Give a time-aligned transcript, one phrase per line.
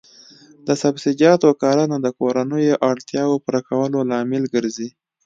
[0.67, 4.89] د سبزیجاتو کرنه د کورنیو اړتیاوو پوره کولو لامل ګرځي.